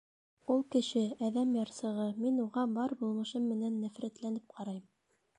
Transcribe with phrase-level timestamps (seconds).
[0.53, 4.83] Ул— кеше, әҙәм ярсығы, мин уға бар булмышым менән нәфрәтләнеп ҡарайым.